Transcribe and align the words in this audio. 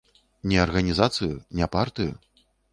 Не 0.53 0.57
арганізацыю, 0.63 1.39
не 1.61 1.71
партыю? 1.79 2.13